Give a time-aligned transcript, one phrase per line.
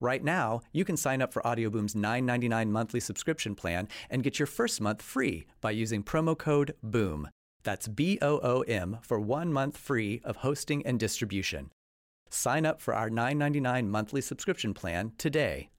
[0.00, 4.46] Right now, you can sign up for Audioboom's $9.99 monthly subscription plan and get your
[4.46, 7.28] first month free by using promo code BOOM.
[7.62, 11.70] That's B O O M for one month free of hosting and distribution.
[12.28, 15.70] Sign up for our $9.99 monthly subscription plan today.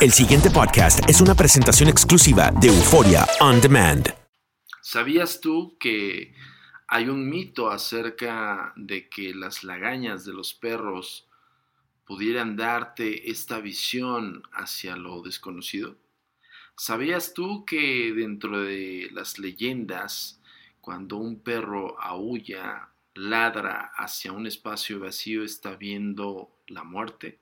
[0.00, 4.14] El siguiente podcast es una presentación exclusiva de Euforia On Demand.
[4.82, 6.32] ¿Sabías tú que
[6.88, 11.25] hay un mito acerca de que las lagañas de los perros
[12.06, 15.98] pudieran darte esta visión hacia lo desconocido?
[16.76, 20.40] ¿Sabías tú que dentro de las leyendas,
[20.80, 27.40] cuando un perro aúlla, ladra hacia un espacio vacío, está viendo la muerte?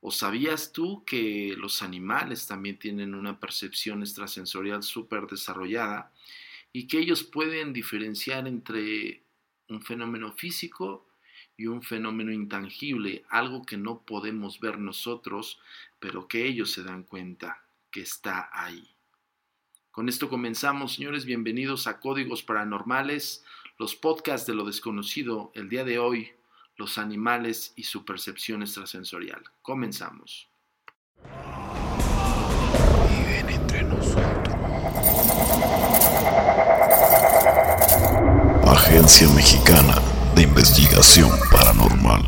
[0.00, 6.12] ¿O sabías tú que los animales también tienen una percepción extrasensorial súper desarrollada
[6.72, 9.24] y que ellos pueden diferenciar entre
[9.68, 11.07] un fenómeno físico
[11.58, 15.58] y un fenómeno intangible, algo que no podemos ver nosotros,
[15.98, 18.88] pero que ellos se dan cuenta que está ahí.
[19.90, 23.44] Con esto comenzamos, señores, bienvenidos a Códigos Paranormales,
[23.76, 26.30] los podcasts de lo desconocido, el día de hoy,
[26.76, 29.42] los animales y su percepción extrasensorial.
[29.60, 30.48] Comenzamos.
[33.10, 34.54] Viven entre nosotros.
[38.64, 42.22] Agencia Mexicana de Investigación Paranormal.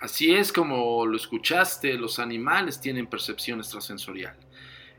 [0.00, 4.34] Así es como lo escuchaste, los animales tienen percepción extrasensorial.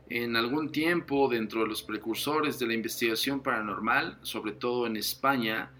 [0.08, 5.72] En algún tiempo, dentro de los precursores de la investigación paranormal, sobre todo en España,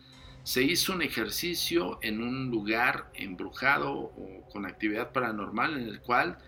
[0.42, 6.38] se hizo un ejercicio en un lugar embrujado o con actividad paranormal en el cual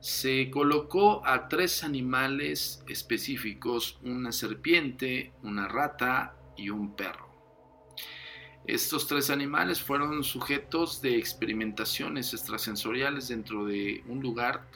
[0.00, 7.26] se colocó a tres animales específicos, una serpiente, una rata y un perro.
[8.66, 14.66] Estos tres animales fueron sujetos de experimentaciones extrasensoriales dentro de un lugar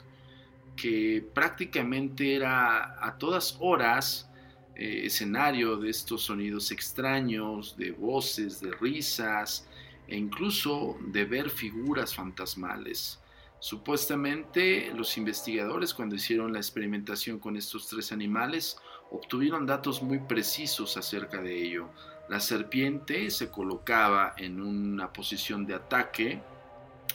[0.77, 4.29] que prácticamente era a todas horas
[4.75, 9.67] eh, escenario de estos sonidos extraños, de voces, de risas
[10.07, 13.20] e incluso de ver figuras fantasmales.
[13.61, 18.75] Supuestamente los investigadores cuando hicieron la experimentación con estos tres animales
[19.11, 21.89] obtuvieron datos muy precisos acerca de ello.
[22.27, 26.41] La serpiente se colocaba en una posición de ataque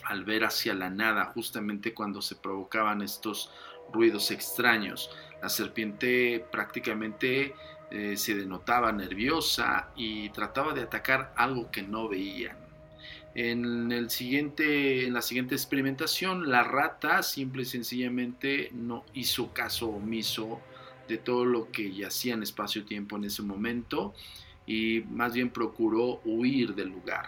[0.05, 3.51] al ver hacia la nada justamente cuando se provocaban estos
[3.91, 5.11] ruidos extraños.
[5.41, 7.55] La serpiente prácticamente
[7.91, 12.66] eh, se denotaba nerviosa y trataba de atacar algo que no veían.
[13.39, 20.59] En, la siguiente experimentación, la rata simple y sencillamente no hizo caso omiso
[21.07, 24.15] de todo lo que yacía en espacio-tiempo en ese momento
[24.65, 27.27] y más bien procuró huir del lugar.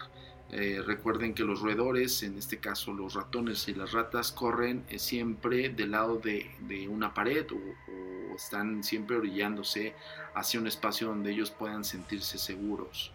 [0.51, 4.97] Eh, recuerden que los roedores, en este caso los ratones y las ratas, corren eh,
[4.97, 9.94] siempre del lado de, una pared o, están siempre orillándose
[10.33, 13.11] hacia un espacio donde ellos puedan sentirse seguros.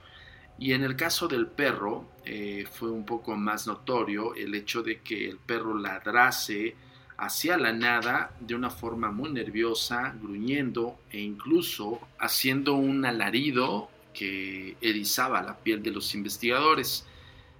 [0.59, 5.01] Y en el caso del perro eh, fue un poco más notorio el hecho de
[5.01, 6.77] que el perro ladrase
[7.17, 14.77] hacia la nada de una forma muy nerviosa, gruñendo e incluso haciendo un alarido que
[14.81, 17.07] erizaba la piel de los investigadores.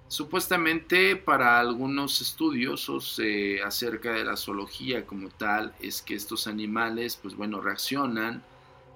[0.07, 7.17] Supuestamente para algunos estudiosos eh, acerca de la zoología como tal es que estos animales
[7.21, 8.43] pues bueno reaccionan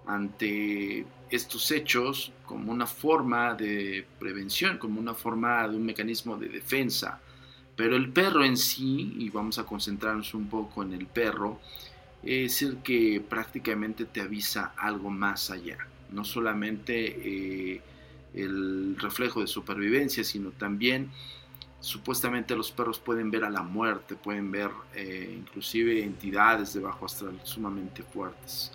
[0.09, 6.49] ante estos hechos como una forma de prevención, como una forma de un mecanismo de
[6.49, 7.19] defensa.
[7.75, 11.59] Pero el perro en sí, y vamos a concentrarnos un poco en el perro,
[12.23, 15.77] es el que prácticamente te avisa algo más allá.
[16.11, 17.81] No solamente eh,
[18.33, 21.11] el reflejo de supervivencia, sino también
[21.79, 27.05] supuestamente los perros pueden ver a la muerte, pueden ver eh, inclusive entidades de bajo
[27.05, 28.71] astral sumamente fuertes.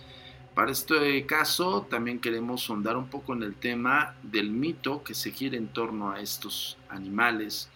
[0.55, 5.33] Para este caso también queremos sondar un poco en el tema del mito que se
[5.33, 7.69] gira en torno a estos animales.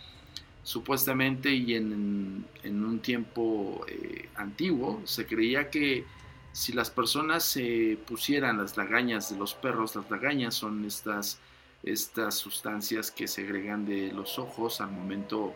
[0.62, 6.04] Supuestamente y en, un tiempo eh, antiguo se creía que
[6.52, 11.40] si las personas se pusieran las lagañas de los perros, las lagañas son estas,
[11.82, 15.52] estas sustancias que segregan de los ojos al momento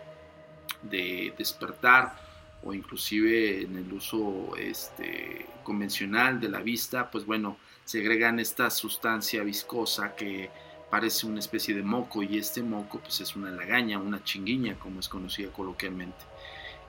[0.83, 2.32] de despertar
[2.63, 9.43] o inclusive en el uso este, convencional de la vista, pues bueno, segregan esta sustancia
[9.43, 10.51] viscosa que
[10.91, 15.01] parece una especie de moco y este moco pues es una lagaña, una chinguiña como
[15.01, 16.25] es conocida coloquialmente.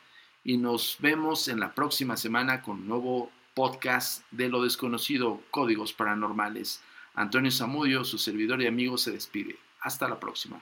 [0.43, 5.93] y nos vemos en la próxima semana con un nuevo podcast de lo desconocido, Códigos
[5.93, 6.81] Paranormales.
[7.13, 9.57] Antonio Zamudio, su servidor y amigo, se despide.
[9.81, 10.59] Hasta la próxima.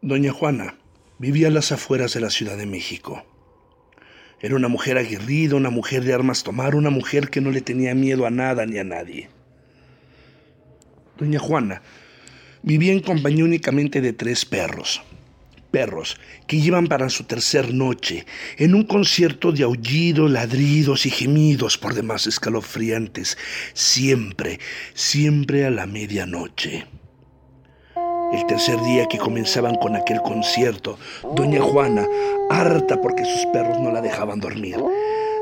[0.00, 0.76] Doña Juana
[1.24, 3.24] vivía a las afueras de la Ciudad de México.
[4.42, 7.94] Era una mujer aguerrida, una mujer de armas tomar, una mujer que no le tenía
[7.94, 9.30] miedo a nada ni a nadie.
[11.18, 11.80] Doña Juana
[12.62, 15.00] vivía en compañía únicamente de tres perros.
[15.70, 18.26] Perros que iban para su tercer noche
[18.58, 23.38] en un concierto de aullidos, ladridos y gemidos por demás escalofriantes,
[23.72, 24.60] siempre,
[24.92, 26.84] siempre a la medianoche.
[28.34, 30.98] El tercer día que comenzaban con aquel concierto,
[31.36, 32.04] doña Juana,
[32.50, 34.76] harta porque sus perros no la dejaban dormir,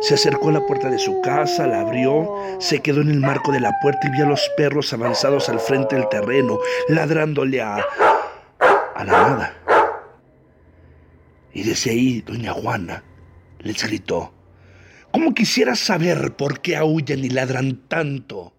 [0.02, 3.50] se acercó a la puerta de su casa, la abrió, se quedó en el marco
[3.50, 6.58] de la puerta y vio a los perros avanzados al frente del terreno,
[6.90, 7.76] ladrándole a...
[8.94, 9.54] a la nada.
[11.54, 13.04] Y desde ahí, doña Juana
[13.60, 14.34] les gritó,
[15.12, 18.52] ¿cómo quisiera saber por qué aullan y ladran tanto?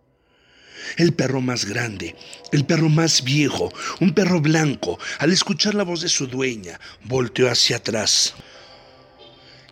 [0.98, 2.16] El perro más grande,
[2.52, 7.50] el perro más viejo, un perro blanco, al escuchar la voz de su dueña, volteó
[7.50, 8.34] hacia atrás.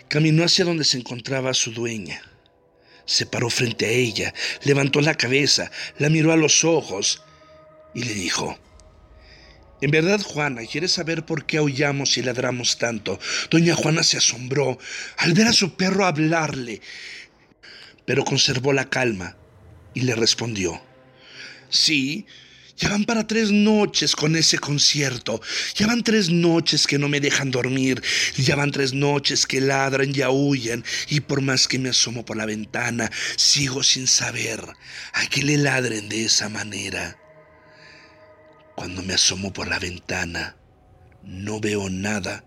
[0.07, 2.21] Caminó hacia donde se encontraba su dueña.
[3.05, 7.21] Se paró frente a ella, levantó la cabeza, la miró a los ojos
[7.93, 8.57] y le dijo,
[9.81, 13.19] en verdad, Juana, ¿quieres saber por qué aullamos y ladramos tanto?
[13.49, 14.77] Doña Juana se asombró
[15.17, 16.81] al ver a su perro hablarle,
[18.05, 19.35] pero conservó la calma
[19.95, 20.79] y le respondió,
[21.71, 22.27] Sí,
[22.81, 25.39] Ya van para tres noches con ese concierto.
[25.75, 28.01] Ya van tres noches que no me dejan dormir.
[28.37, 30.83] Ya van tres noches que ladran y aullan.
[31.07, 34.61] Y por más que me asomo por la ventana, sigo sin saber
[35.13, 37.19] a qué le ladren de esa manera.
[38.75, 40.55] Cuando me asomo por la ventana,
[41.23, 42.45] no veo nada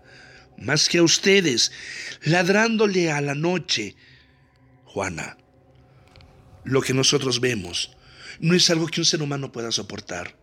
[0.57, 1.71] más que a ustedes
[2.23, 3.95] ladrándole a la noche.
[4.83, 5.37] Juana,
[6.65, 7.94] lo que nosotros vemos
[8.39, 10.35] no es algo que un ser humano pueda soportar.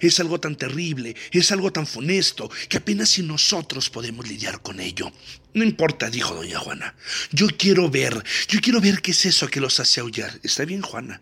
[0.00, 4.80] Es algo tan terrible, es algo tan funesto, que apenas si nosotros podemos lidiar con
[4.80, 5.12] ello.
[5.54, 6.94] No importa, dijo doña Juana.
[7.30, 10.38] Yo quiero ver, yo quiero ver qué es eso que los hace aullar.
[10.42, 11.20] Está bien, Juana,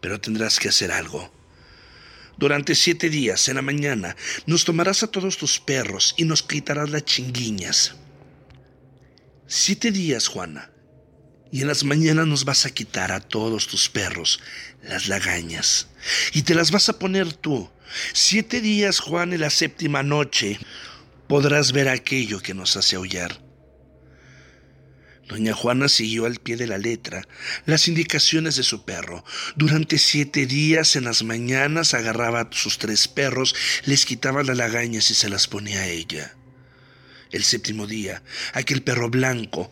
[0.00, 1.32] pero tendrás que hacer algo.
[2.38, 6.88] Durante siete días, en la mañana, nos tomarás a todos tus perros y nos quitarás
[6.88, 7.96] las chinguiñas.
[9.46, 10.69] Siete días, Juana,
[11.52, 14.40] y en las mañanas nos vas a quitar a todos tus perros
[14.82, 15.88] las lagañas
[16.32, 17.70] y te las vas a poner tú.
[18.12, 20.58] Siete días, Juan, en la séptima noche
[21.26, 23.40] podrás ver aquello que nos hace aullar.
[25.28, 27.22] Doña Juana siguió al pie de la letra
[27.64, 29.24] las indicaciones de su perro.
[29.54, 33.54] Durante siete días en las mañanas agarraba a sus tres perros,
[33.84, 36.34] les quitaba las lagañas y se las ponía a ella.
[37.30, 39.70] El séptimo día, aquel perro blanco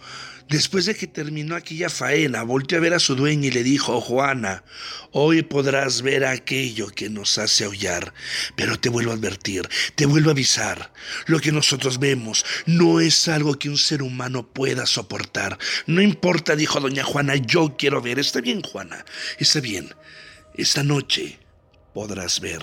[0.49, 4.01] Después de que terminó aquella faena, volteó a ver a su dueña y le dijo,
[4.01, 4.65] Juana,
[5.13, 8.15] hoy podrás ver aquello que nos hace aullar,
[8.57, 10.91] pero te vuelvo a advertir, te vuelvo a avisar,
[11.27, 15.59] lo que nosotros vemos no es algo que un ser humano pueda soportar.
[15.87, 18.19] No importa, dijo doña Juana, yo quiero ver.
[18.19, 19.05] Está bien, Juana,
[19.39, 19.95] está bien.
[20.55, 21.39] Esta noche
[21.93, 22.63] podrás ver.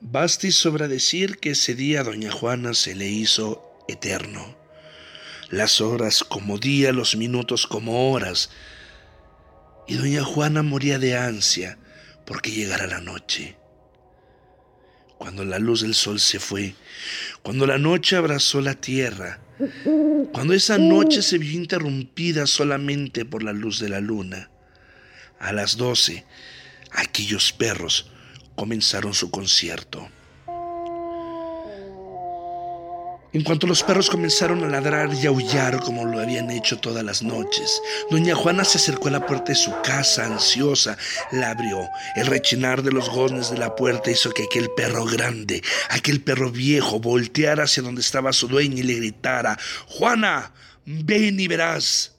[0.00, 4.65] Basti sobra decir que ese día doña Juana se le hizo eterno
[5.50, 8.50] las horas como días, los minutos como horas.
[9.86, 11.78] Y doña Juana moría de ansia
[12.24, 13.56] porque llegara la noche.
[15.18, 16.74] Cuando la luz del sol se fue,
[17.42, 19.40] cuando la noche abrazó la tierra,
[20.32, 24.50] cuando esa noche se vio interrumpida solamente por la luz de la luna,
[25.38, 26.26] a las doce,
[26.90, 28.10] aquellos perros
[28.56, 30.10] comenzaron su concierto.
[33.36, 37.22] En cuanto los perros comenzaron a ladrar y aullar como lo habían hecho todas las
[37.22, 40.96] noches, doña Juana se acercó a la puerta de su casa ansiosa,
[41.32, 41.86] la abrió.
[42.14, 46.50] El rechinar de los goznes de la puerta hizo que aquel perro grande, aquel perro
[46.50, 50.54] viejo, volteara hacia donde estaba su dueña y le gritara, Juana,
[50.86, 52.16] ven y verás.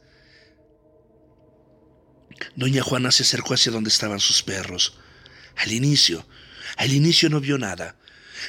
[2.55, 4.99] Doña Juana se acercó hacia donde estaban sus perros.
[5.55, 6.27] Al inicio,
[6.75, 7.95] al inicio no vio nada.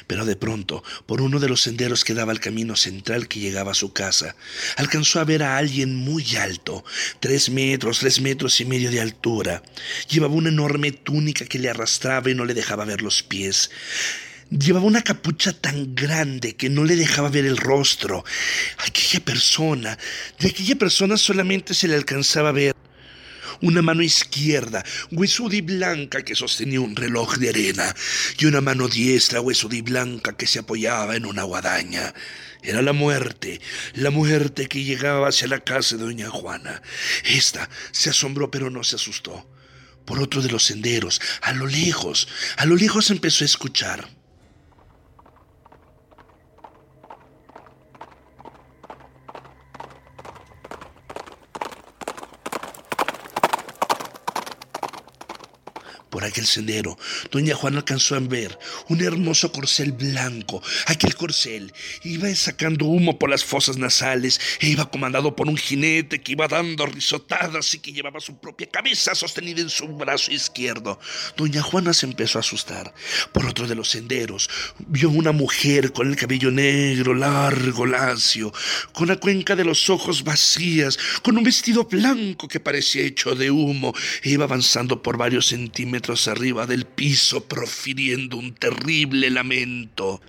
[0.07, 3.71] Pero de pronto, por uno de los senderos que daba al camino central que llegaba
[3.71, 4.35] a su casa,
[4.77, 6.83] alcanzó a ver a alguien muy alto,
[7.19, 9.63] tres metros, tres metros y medio de altura.
[10.09, 13.69] Llevaba una enorme túnica que le arrastraba y no le dejaba ver los pies.
[14.49, 18.25] Llevaba una capucha tan grande que no le dejaba ver el rostro.
[18.79, 19.97] Aquella persona,
[20.39, 22.75] de aquella persona solamente se le alcanzaba a ver
[23.61, 27.95] una mano izquierda, huesuda y blanca, que sostenía un reloj de arena,
[28.37, 32.13] y una mano diestra, huesuda y blanca, que se apoyaba en una guadaña.
[32.61, 33.61] Era la muerte,
[33.93, 36.81] la muerte que llegaba hacia la casa de doña Juana.
[37.23, 39.49] Esta se asombró pero no se asustó.
[40.05, 44.18] Por otro de los senderos, a lo lejos, a lo lejos empezó a escuchar.
[56.29, 56.97] Aquel sendero,
[57.31, 58.57] doña Juana alcanzó a ver
[58.87, 60.61] un hermoso corcel blanco.
[60.87, 66.21] Aquel corcel iba sacando humo por las fosas nasales e iba comandado por un jinete
[66.21, 70.99] que iba dando risotadas y que llevaba su propia cabeza sostenida en su brazo izquierdo.
[71.37, 72.93] Doña Juana se empezó a asustar.
[73.33, 74.49] Por otro de los senderos,
[74.87, 78.53] vio una mujer con el cabello negro, largo, lacio,
[78.93, 83.51] con la cuenca de los ojos vacías, con un vestido blanco que parecía hecho de
[83.51, 83.93] humo,
[84.23, 90.21] e iba avanzando por varios centímetros arriba del piso profiriendo un terrible lamento.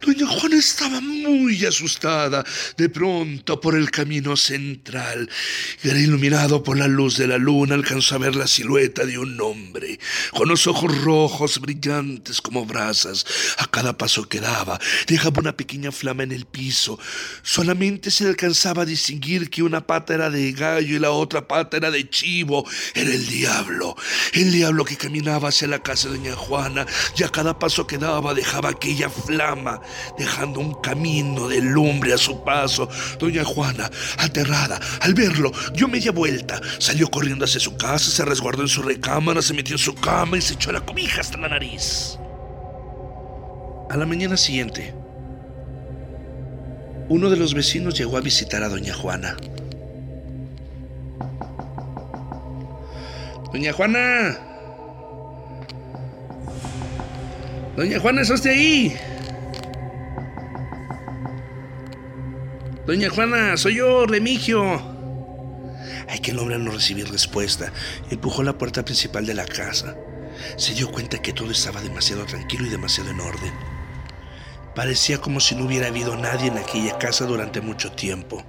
[0.00, 2.44] Doña Juana estaba muy asustada,
[2.76, 5.28] de pronto por el camino central,
[5.82, 9.40] era iluminado por la luz de la luna, alcanzó a ver la silueta de un
[9.40, 9.98] hombre,
[10.32, 13.26] con los ojos rojos brillantes como brasas.
[13.58, 16.98] A cada paso que daba, dejaba una pequeña flama en el piso.
[17.42, 21.76] Solamente se alcanzaba a distinguir que una pata era de gallo y la otra pata
[21.76, 22.66] era de chivo.
[22.94, 23.96] Era el diablo,
[24.32, 27.98] el diablo que caminaba hacia la casa de doña Juana y a cada paso que
[27.98, 29.80] daba dejaba aquella flama,
[30.18, 32.88] dejando un camino de lumbre a su paso.
[33.18, 38.62] Doña Juana, aterrada, al verlo, dio media vuelta, salió corriendo hacia su casa, se resguardó
[38.62, 41.48] en su recámara, se metió en su cama y se echó la cobija hasta la
[41.48, 42.18] nariz.
[43.90, 44.94] A la mañana siguiente,
[47.08, 49.36] uno de los vecinos llegó a visitar a doña Juana.
[53.52, 54.38] Doña Juana.
[57.76, 58.96] Doña Juana, ¿es usted ahí?
[62.86, 64.62] Doña Juana, soy yo, Remigio.
[66.08, 67.72] Ay, que no recibir respuesta.
[68.10, 69.96] Empujó la puerta principal de la casa.
[70.56, 73.52] Se dio cuenta que todo estaba demasiado tranquilo y demasiado en orden.
[74.76, 78.44] Parecía como si no hubiera habido nadie en aquella casa durante mucho tiempo.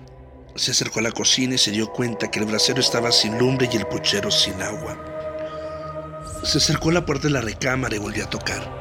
[0.56, 3.67] Se acercó a la cocina y se dio cuenta que el brasero estaba sin lumbre
[3.72, 5.03] y el puchero sin agua.
[6.44, 8.72] Se acercó a la puerta de la recámara y volvió a tocar.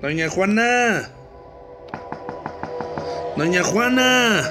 [0.00, 1.17] Doña Juana.
[3.38, 4.50] Doña Juana.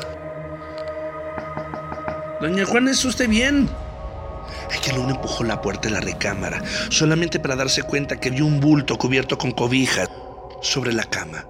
[2.39, 3.69] Doña Juana, ¿es usted bien?
[4.71, 8.45] Ay, que uno empujó la puerta de la recámara, solamente para darse cuenta que vio
[8.45, 10.09] un bulto cubierto con cobijas
[10.61, 11.45] sobre la cama.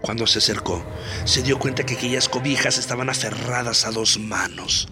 [0.00, 0.82] Cuando se acercó,
[1.26, 4.88] se dio cuenta que aquellas cobijas estaban aferradas a dos manos.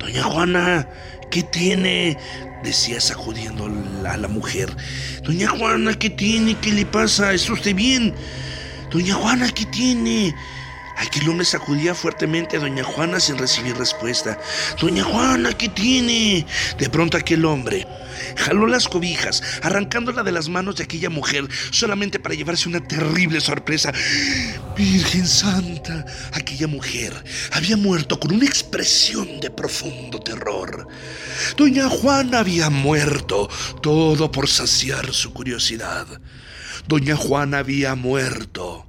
[0.00, 0.88] Doña Juana,
[1.30, 2.18] ¿qué tiene?
[2.64, 3.70] decía sacudiendo
[4.04, 4.68] a la mujer.
[5.22, 6.56] Doña Juana, ¿qué tiene?
[6.58, 7.32] ¿Qué le pasa?
[7.32, 8.14] ¿Está usted bien?
[8.92, 10.34] Doña Juana, ¿qué tiene?
[10.98, 14.38] Aquel hombre sacudía fuertemente a Doña Juana sin recibir respuesta.
[14.78, 16.46] Doña Juana, ¿qué tiene?
[16.78, 17.86] De pronto aquel hombre
[18.36, 23.40] jaló las cobijas, arrancándola de las manos de aquella mujer, solamente para llevarse una terrible
[23.40, 23.92] sorpresa.
[24.76, 27.12] Virgen Santa, aquella mujer
[27.52, 30.86] había muerto con una expresión de profundo terror.
[31.56, 33.48] Doña Juana había muerto,
[33.80, 36.06] todo por saciar su curiosidad.
[36.86, 38.86] Doña Juana había muerto,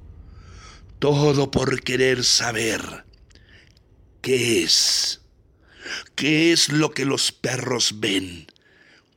[0.98, 3.04] todo por querer saber
[4.20, 5.22] qué es,
[6.14, 8.46] qué es lo que los perros ven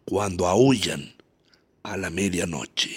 [0.05, 1.13] cuando aullan
[1.83, 2.95] a la medianoche.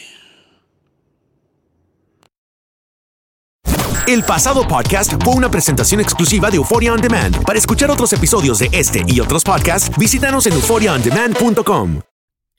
[4.06, 7.44] El pasado podcast fue una presentación exclusiva de Euphoria On Demand.
[7.44, 12.00] Para escuchar otros episodios de este y otros podcasts, visítanos en euphoriaondemand.com.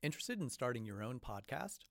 [0.02, 1.91] Interested in starting your own podcast?